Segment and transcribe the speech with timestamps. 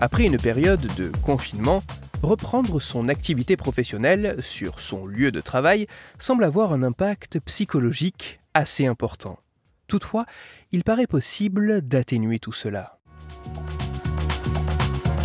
[0.00, 1.82] Après une période de confinement,
[2.22, 5.88] reprendre son activité professionnelle sur son lieu de travail
[6.20, 9.40] semble avoir un impact psychologique assez important.
[9.88, 10.24] Toutefois,
[10.70, 13.00] il paraît possible d'atténuer tout cela.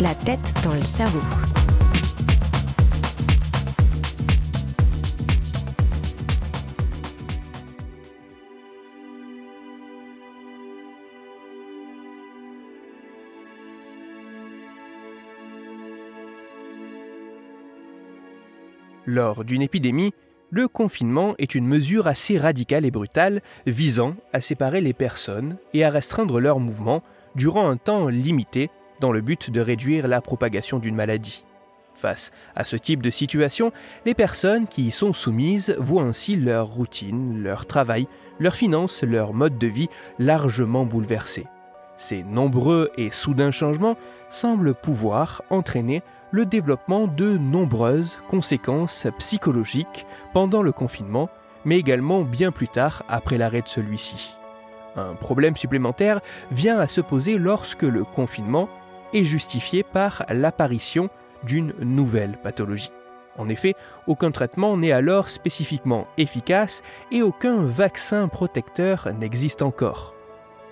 [0.00, 1.22] La tête dans le cerveau.
[19.06, 20.14] Lors d'une épidémie,
[20.50, 25.84] le confinement est une mesure assez radicale et brutale visant à séparer les personnes et
[25.84, 27.02] à restreindre leurs mouvements
[27.34, 31.44] durant un temps limité dans le but de réduire la propagation d'une maladie.
[31.94, 33.72] Face à ce type de situation,
[34.06, 38.06] les personnes qui y sont soumises voient ainsi leur routine, leur travail,
[38.38, 41.46] leurs finances, leur mode de vie largement bouleversés.
[41.96, 43.96] Ces nombreux et soudains changements
[44.30, 46.02] semblent pouvoir entraîner
[46.34, 51.28] le développement de nombreuses conséquences psychologiques pendant le confinement,
[51.64, 54.34] mais également bien plus tard après l'arrêt de celui-ci.
[54.96, 58.68] Un problème supplémentaire vient à se poser lorsque le confinement
[59.12, 61.08] est justifié par l'apparition
[61.44, 62.90] d'une nouvelle pathologie.
[63.38, 63.76] En effet,
[64.08, 70.14] aucun traitement n'est alors spécifiquement efficace et aucun vaccin protecteur n'existe encore.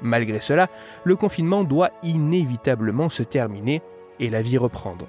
[0.00, 0.66] Malgré cela,
[1.04, 3.80] le confinement doit inévitablement se terminer
[4.18, 5.06] et la vie reprendre.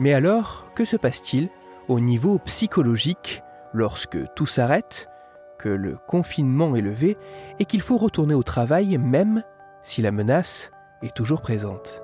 [0.00, 1.50] Mais alors, que se passe-t-il
[1.86, 3.42] au niveau psychologique
[3.74, 5.10] lorsque tout s'arrête,
[5.58, 7.18] que le confinement est levé
[7.58, 9.44] et qu'il faut retourner au travail même
[9.82, 10.70] si la menace
[11.02, 12.02] est toujours présente?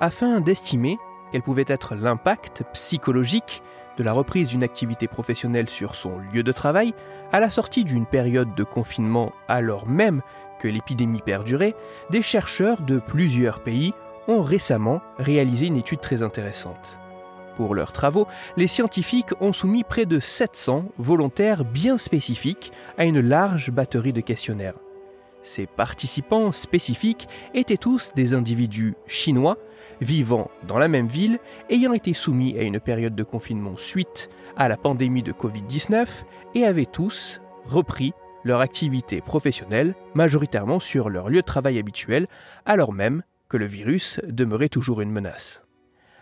[0.00, 0.98] Afin d'estimer
[1.32, 3.62] quel pouvait être l'impact psychologique
[3.96, 6.94] de la reprise d'une activité professionnelle sur son lieu de travail
[7.32, 10.22] à la sortie d'une période de confinement alors même
[10.60, 11.74] que l'épidémie perdurait,
[12.10, 13.92] des chercheurs de plusieurs pays
[14.26, 16.98] ont récemment réalisé une étude très intéressante.
[17.56, 23.20] Pour leurs travaux, les scientifiques ont soumis près de 700 volontaires bien spécifiques à une
[23.20, 24.74] large batterie de questionnaires.
[25.42, 29.56] Ces participants spécifiques étaient tous des individus chinois
[30.00, 31.38] vivant dans la même ville,
[31.70, 36.06] ayant été soumis à une période de confinement suite à la pandémie de Covid-19
[36.54, 38.12] et avaient tous repris
[38.44, 42.26] leur activité professionnelle, majoritairement sur leur lieu de travail habituel,
[42.66, 45.62] alors même que le virus demeurait toujours une menace.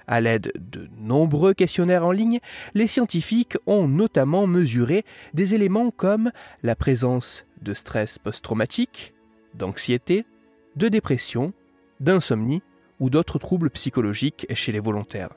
[0.07, 2.39] À l'aide de nombreux questionnaires en ligne,
[2.75, 6.31] les scientifiques ont notamment mesuré des éléments comme
[6.63, 9.13] la présence de stress post-traumatique,
[9.55, 10.25] d'anxiété,
[10.77, 11.53] de dépression,
[12.01, 12.63] d'insomnie
[13.01, 15.31] ou d'autres troubles psychologiques chez les volontaires.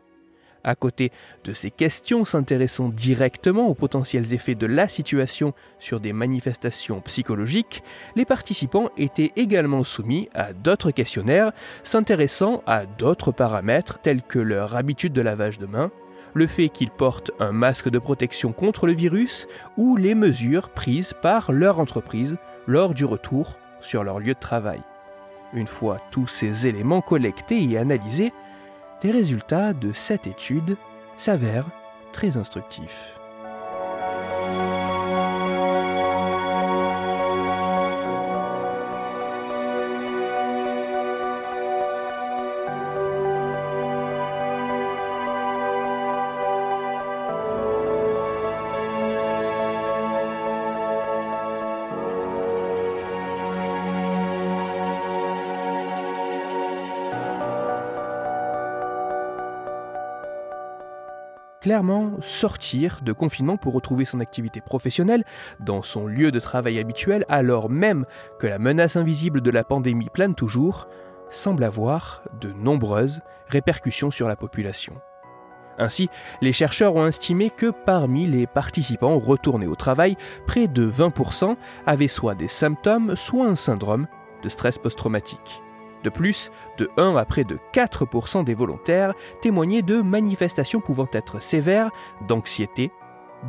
[0.63, 1.11] À côté
[1.45, 7.81] de ces questions s'intéressant directement aux potentiels effets de la situation sur des manifestations psychologiques,
[8.15, 11.53] les participants étaient également soumis à d'autres questionnaires
[11.83, 15.91] s'intéressant à d'autres paramètres tels que leur habitude de lavage de mains,
[16.33, 19.47] le fait qu'ils portent un masque de protection contre le virus
[19.77, 24.81] ou les mesures prises par leur entreprise lors du retour sur leur lieu de travail.
[25.53, 28.33] Une fois tous ces éléments collectés et analysés,
[29.03, 30.77] les résultats de cette étude
[31.17, 31.69] s'avèrent
[32.11, 33.18] très instructifs.
[61.61, 65.23] Clairement sortir de confinement pour retrouver son activité professionnelle
[65.59, 68.05] dans son lieu de travail habituel alors même
[68.39, 70.87] que la menace invisible de la pandémie plane toujours,
[71.29, 74.95] semble avoir de nombreuses répercussions sur la population.
[75.77, 76.09] Ainsi,
[76.41, 81.55] les chercheurs ont estimé que parmi les participants retournés au travail, près de 20%
[81.85, 84.07] avaient soit des symptômes, soit un syndrome
[84.43, 85.61] de stress post-traumatique.
[86.03, 91.41] De plus, de 1 à près de 4% des volontaires témoignaient de manifestations pouvant être
[91.41, 91.91] sévères
[92.27, 92.91] d'anxiété,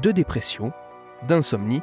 [0.02, 0.72] de dépression,
[1.26, 1.82] d'insomnie,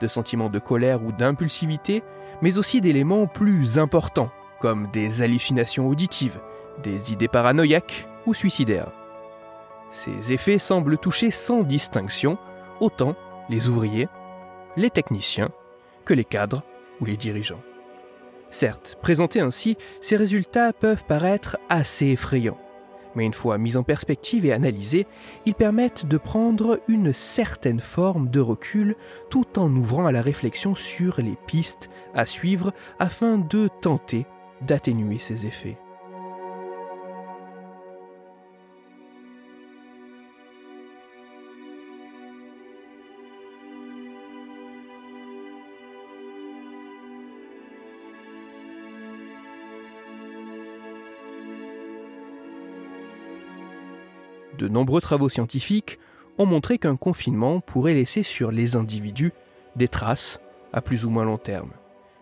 [0.00, 2.02] de sentiments de colère ou d'impulsivité,
[2.42, 4.30] mais aussi d'éléments plus importants,
[4.60, 6.40] comme des hallucinations auditives,
[6.82, 8.92] des idées paranoïaques ou suicidaires.
[9.90, 12.38] Ces effets semblent toucher sans distinction
[12.80, 13.14] autant
[13.48, 14.08] les ouvriers,
[14.76, 15.50] les techniciens,
[16.04, 16.62] que les cadres
[17.00, 17.60] ou les dirigeants.
[18.50, 22.58] Certes, présentés ainsi, ces résultats peuvent paraître assez effrayants,
[23.14, 25.06] mais une fois mis en perspective et analysés,
[25.44, 28.96] ils permettent de prendre une certaine forme de recul
[29.28, 34.26] tout en ouvrant à la réflexion sur les pistes à suivre afin de tenter
[34.62, 35.78] d'atténuer ces effets.
[54.58, 56.00] De nombreux travaux scientifiques
[56.36, 59.32] ont montré qu'un confinement pourrait laisser sur les individus
[59.76, 60.40] des traces
[60.72, 61.70] à plus ou moins long terme.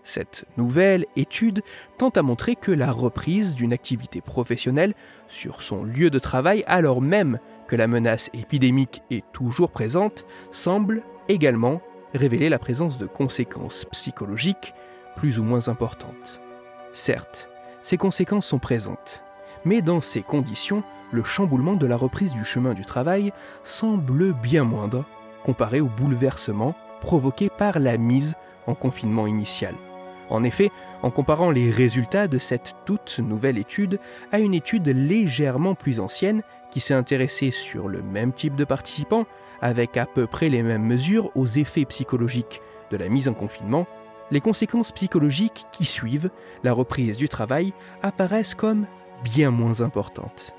[0.04, 1.62] Cette nouvelle étude
[1.96, 4.94] tente à montrer que la reprise d'une activité professionnelle
[5.28, 7.38] sur son lieu de travail, alors même
[7.68, 11.80] que la menace épidémique est toujours présente, semble également
[12.12, 14.74] révéler la présence de conséquences psychologiques
[15.16, 16.42] plus ou moins importantes.
[16.92, 17.48] Certes,
[17.82, 19.24] ces conséquences sont présentes,
[19.66, 23.32] mais dans ces conditions, le chamboulement de la reprise du chemin du travail
[23.64, 25.04] semble bien moindre
[25.44, 28.34] comparé au bouleversement provoqué par la mise
[28.66, 29.74] en confinement initial.
[30.30, 30.70] En effet,
[31.02, 33.98] en comparant les résultats de cette toute nouvelle étude
[34.32, 39.26] à une étude légèrement plus ancienne qui s'est intéressée sur le même type de participants,
[39.60, 42.60] avec à peu près les mêmes mesures aux effets psychologiques
[42.90, 43.86] de la mise en confinement,
[44.30, 46.30] les conséquences psychologiques qui suivent
[46.64, 47.72] la reprise du travail
[48.02, 48.86] apparaissent comme
[49.24, 50.54] bien moins importantes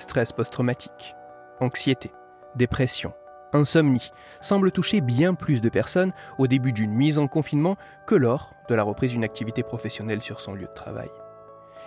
[0.00, 1.14] stress post-traumatique,
[1.60, 2.10] anxiété,
[2.56, 3.12] dépression,
[3.52, 4.10] insomnie
[4.40, 7.76] semblent toucher bien plus de personnes au début d'une mise en confinement
[8.06, 11.10] que lors de la reprise d'une activité professionnelle sur son lieu de travail.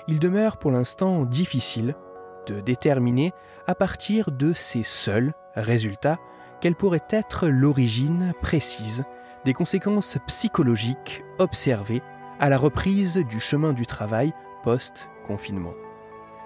[0.07, 1.95] Il demeure pour l'instant difficile
[2.45, 3.33] de déterminer
[3.67, 6.19] à partir de ces seuls résultats
[6.59, 9.03] quelle pourrait être l'origine précise
[9.45, 12.01] des conséquences psychologiques observées
[12.39, 14.33] à la reprise du chemin du travail
[15.23, 15.73] post-confinement.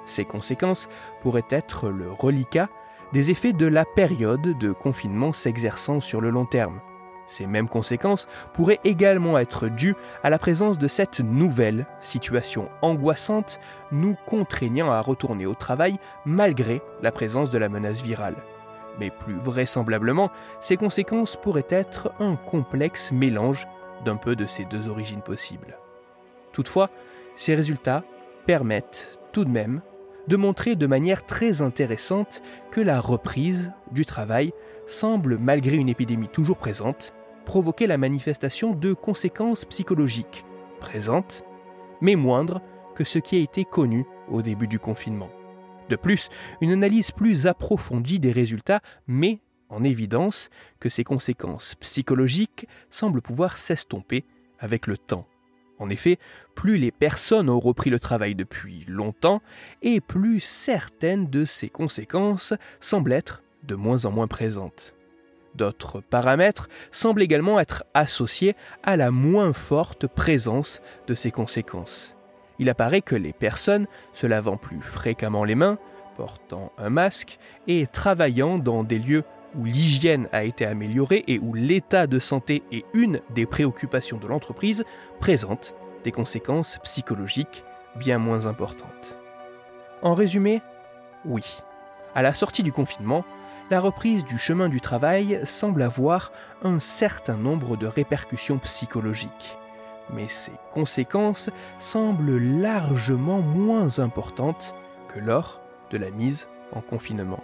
[0.06, 0.88] Ces conséquences
[1.22, 2.70] pourraient être le reliquat
[3.14, 6.80] des effets de la période de confinement s'exerçant sur le long terme.
[7.28, 13.60] Ces mêmes conséquences pourraient également être dues à la présence de cette nouvelle situation angoissante
[13.92, 18.38] nous contraignant à retourner au travail malgré la présence de la menace virale.
[18.98, 20.32] Mais plus vraisemblablement,
[20.62, 23.68] ces conséquences pourraient être un complexe mélange
[24.06, 25.78] d'un peu de ces deux origines possibles.
[26.54, 26.90] Toutefois,
[27.36, 28.04] ces résultats
[28.48, 29.82] permettent tout de même
[30.30, 32.42] de montrer de manière très intéressante
[32.72, 34.54] que la reprise du travail
[34.86, 37.14] semble, malgré une épidémie toujours présente,
[37.46, 40.46] provoquer la manifestation de conséquences psychologiques
[40.80, 41.44] présentes,
[42.00, 42.62] mais moindres
[42.96, 45.30] que ce qui a été connu au début du confinement.
[45.90, 46.30] De plus,
[46.62, 50.50] une analyse plus approfondie des résultats met en évidence
[50.80, 54.24] que ces conséquences psychologiques semblent pouvoir s'estomper
[54.60, 55.28] avec le temps.
[55.80, 56.18] En effet,
[56.56, 59.42] plus les personnes ont repris le travail depuis longtemps,
[59.82, 64.96] et plus certaines de ces conséquences semblent être de moins en moins présentes.
[65.56, 72.16] D'autres paramètres semblent également être associés à la moins forte présence de ces conséquences.
[72.60, 75.78] Il apparaît que les personnes se lavant plus fréquemment les mains,
[76.16, 77.38] portant un masque
[77.68, 79.24] et travaillant dans des lieux
[79.56, 84.28] où l'hygiène a été améliorée et où l'état de santé est une des préoccupations de
[84.28, 84.84] l'entreprise,
[85.20, 85.74] présente
[86.04, 87.64] des conséquences psychologiques
[87.96, 89.18] bien moins importantes.
[90.02, 90.62] En résumé,
[91.26, 91.60] oui.
[92.16, 93.26] À la sortie du confinement,
[93.70, 96.32] la reprise du chemin du travail semble avoir
[96.64, 99.58] un certain nombre de répercussions psychologiques.
[100.14, 101.50] Mais ces conséquences
[101.80, 104.74] semblent largement moins importantes
[105.10, 105.60] que lors
[105.92, 107.44] de la mise en confinement.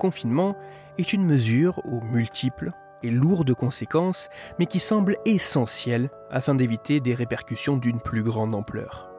[0.00, 0.56] Confinement
[0.98, 2.72] est une mesure aux multiples
[3.04, 4.28] et lourdes conséquences,
[4.58, 9.10] mais qui semble essentielle afin d'éviter des répercussions d'une plus grande ampleur.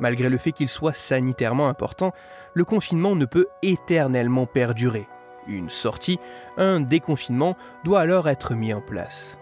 [0.00, 2.12] Malgré le fait qu'il soit sanitairement important,
[2.54, 5.06] le confinement ne peut éternellement perdurer.
[5.46, 6.18] Une sortie,
[6.56, 9.38] un déconfinement doit alors être mis en place.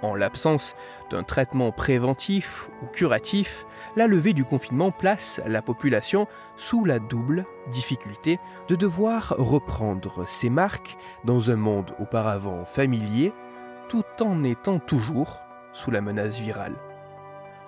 [0.00, 0.76] En l'absence
[1.10, 7.44] d'un traitement préventif ou curatif, la levée du confinement place la population sous la double
[7.72, 8.38] difficulté
[8.68, 13.32] de devoir reprendre ses marques dans un monde auparavant familier,
[13.88, 15.40] tout en étant toujours
[15.72, 16.76] sous la menace virale.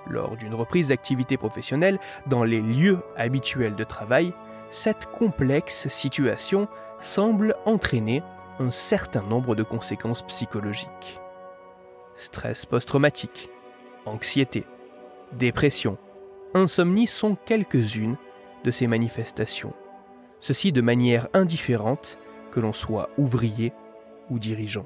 [0.07, 4.33] Lors d'une reprise d'activité professionnelle dans les lieux habituels de travail,
[4.71, 6.69] cette complexe situation
[7.01, 8.23] semble entraîner
[8.61, 11.20] un certain nombre de conséquences psychologiques.
[12.21, 13.49] Stress post-traumatique,
[14.05, 14.67] anxiété,
[15.33, 15.97] dépression,
[16.53, 18.19] insomnie sont quelques-unes
[18.63, 19.73] de ces manifestations.
[20.39, 22.19] Ceci de manière indifférente
[22.53, 23.73] que l'on soit ouvrier
[24.29, 24.85] ou dirigeant.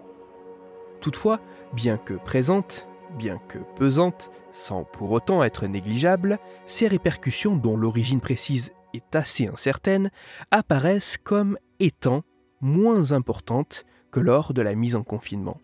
[1.00, 1.40] Toutefois,
[1.72, 2.86] bien que présente,
[3.18, 9.48] bien que pesante, sans pour autant être négligeable, ces répercussions dont l'origine précise est assez
[9.48, 10.12] incertaine
[10.52, 12.22] apparaissent comme étant
[12.60, 15.58] moins importantes que lors de la mise en confinement.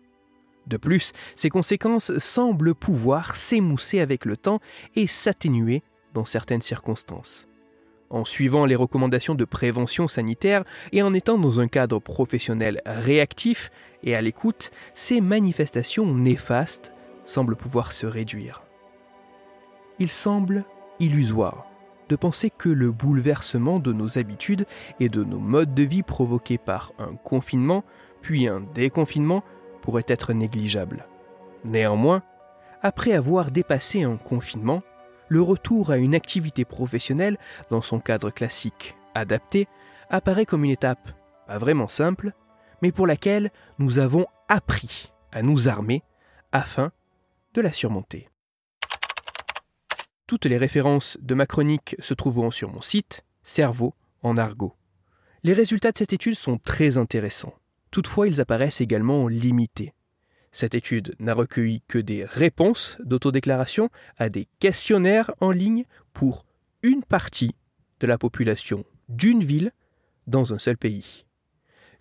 [0.67, 4.59] De plus, ces conséquences semblent pouvoir s'émousser avec le temps
[4.95, 7.47] et s'atténuer dans certaines circonstances.
[8.09, 13.71] En suivant les recommandations de prévention sanitaire et en étant dans un cadre professionnel réactif
[14.03, 16.91] et à l'écoute, ces manifestations néfastes
[17.23, 18.63] semblent pouvoir se réduire.
[19.99, 20.65] Il semble
[20.99, 21.67] illusoire
[22.09, 24.65] de penser que le bouleversement de nos habitudes
[24.99, 27.85] et de nos modes de vie provoqués par un confinement,
[28.21, 29.43] puis un déconfinement,
[29.81, 31.05] pourrait être négligeable.
[31.63, 32.23] Néanmoins,
[32.81, 34.83] après avoir dépassé un confinement,
[35.27, 37.37] le retour à une activité professionnelle
[37.69, 39.67] dans son cadre classique adapté
[40.09, 41.11] apparaît comme une étape
[41.51, 42.31] pas vraiment simple,
[42.81, 46.01] mais pour laquelle nous avons appris à nous armer
[46.53, 46.93] afin
[47.53, 48.29] de la surmonter.
[50.27, 54.77] Toutes les références de ma chronique se trouveront sur mon site, Cerveau en argot.
[55.43, 57.55] Les résultats de cette étude sont très intéressants.
[57.91, 59.93] Toutefois, ils apparaissent également limités.
[60.53, 66.45] Cette étude n'a recueilli que des réponses d'autodéclaration à des questionnaires en ligne pour
[66.83, 67.55] une partie
[67.99, 69.71] de la population d'une ville
[70.27, 71.25] dans un seul pays.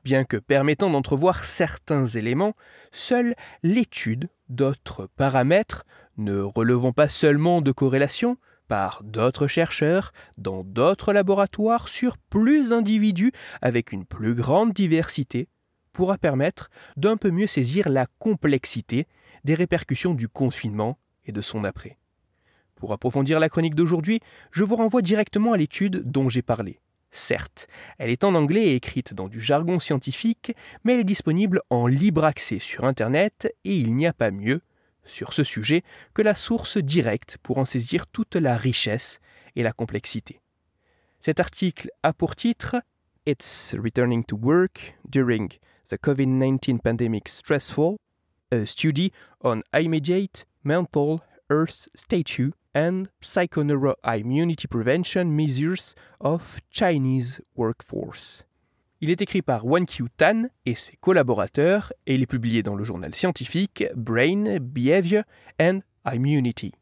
[0.02, 2.54] Bien que permettant d'entrevoir certains éléments,
[2.90, 5.84] seule l'étude d'autres paramètres
[6.16, 13.32] ne relevant pas seulement de corrélations par d'autres chercheurs dans d'autres laboratoires sur plus d'individus
[13.60, 15.48] avec une plus grande diversité
[15.92, 19.06] pourra permettre d'un peu mieux saisir la complexité
[19.44, 21.98] des répercussions du confinement et de son après.
[22.76, 24.20] Pour approfondir la chronique d'aujourd'hui,
[24.52, 26.80] je vous renvoie directement à l'étude dont j'ai parlé.
[27.12, 27.66] Certes,
[27.98, 30.54] elle est en anglais et écrite dans du jargon scientifique,
[30.84, 34.60] mais elle est disponible en libre accès sur Internet et il n'y a pas mieux
[35.04, 35.82] sur ce sujet
[36.14, 39.18] que la source directe pour en saisir toute la richesse
[39.56, 40.40] et la complexité.
[41.20, 42.76] Cet article a pour titre
[43.26, 45.50] It's Returning to Work During
[45.90, 47.96] the COVID-19 Pandemic Stressful,
[48.52, 51.20] a study on immediate mental
[51.50, 58.44] health statue and psychoneuroimmunity prevention measures of Chinese workforce.
[59.00, 62.76] Il est écrit par Wan Qiu Tan et ses collaborateurs et il est publié dans
[62.76, 65.24] le journal scientifique Brain, Behavior
[65.60, 66.72] and Immunity.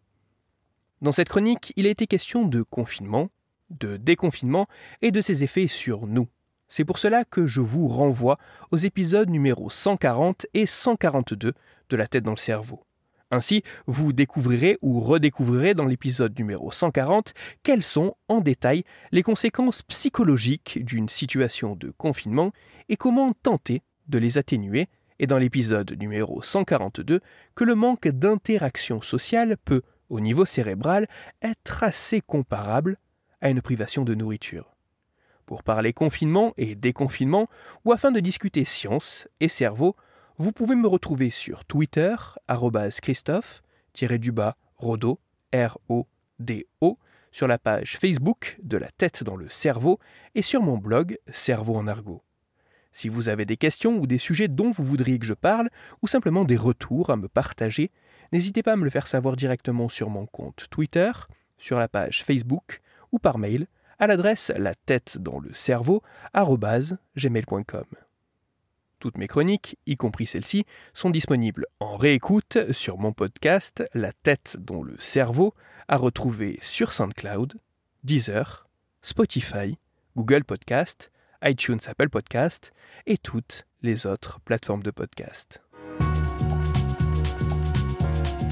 [1.00, 3.30] Dans cette chronique, il a été question de confinement,
[3.70, 4.66] de déconfinement
[5.00, 6.28] et de ses effets sur nous.
[6.68, 8.38] C'est pour cela que je vous renvoie
[8.70, 11.54] aux épisodes numéros 140 et 142
[11.88, 12.84] de La tête dans le cerveau.
[13.30, 19.82] Ainsi, vous découvrirez ou redécouvrirez dans l'épisode numéro 140 quelles sont, en détail, les conséquences
[19.82, 22.52] psychologiques d'une situation de confinement
[22.88, 27.20] et comment tenter de les atténuer, et dans l'épisode numéro 142
[27.54, 31.06] que le manque d'interaction sociale peut, au niveau cérébral,
[31.42, 32.96] être assez comparable
[33.40, 34.77] à une privation de nourriture.
[35.48, 37.48] Pour parler confinement et déconfinement,
[37.86, 39.96] ou afin de discuter science et cerveau,
[40.36, 42.14] vous pouvez me retrouver sur Twitter,
[43.00, 43.62] Christophe,
[43.94, 45.18] du bas, Rodo,
[45.54, 46.98] R-O-D-O,
[47.32, 49.98] sur la page Facebook de la tête dans le cerveau
[50.34, 52.22] et sur mon blog Cerveau en argot.
[52.92, 55.70] Si vous avez des questions ou des sujets dont vous voudriez que je parle,
[56.02, 57.90] ou simplement des retours à me partager,
[58.34, 61.10] n'hésitez pas à me le faire savoir directement sur mon compte Twitter,
[61.56, 63.66] sur la page Facebook ou par mail
[63.98, 66.02] à l'adresse la tête dans le cerveau
[67.16, 67.86] gmail.com.
[68.98, 74.56] Toutes mes chroniques, y compris celle-ci, sont disponibles en réécoute sur mon podcast La tête
[74.58, 75.54] dont le cerveau,
[75.86, 77.54] à retrouver sur SoundCloud,
[78.02, 78.68] Deezer,
[79.02, 79.78] Spotify,
[80.16, 81.12] Google Podcast,
[81.44, 82.72] iTunes Apple Podcast
[83.06, 85.62] et toutes les autres plateformes de podcast.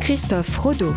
[0.00, 0.94] Christophe Rodeau.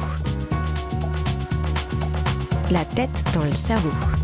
[2.70, 4.19] La tête dans le cerveau.